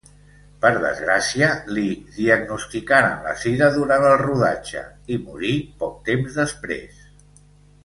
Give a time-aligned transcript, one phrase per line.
[0.61, 1.83] Per desgràcia, li
[2.15, 4.83] diagnosticaren la sida durant el rodatge
[5.17, 5.53] i morí
[5.85, 7.07] poc temps després.